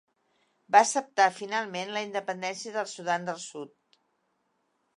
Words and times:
Va 0.75 0.79
acceptar 0.85 1.27
finalment 1.35 1.93
la 1.99 2.03
independència 2.07 2.73
del 2.79 2.89
Sudan 2.95 3.31
del 3.31 3.41
Sud. 3.47 4.01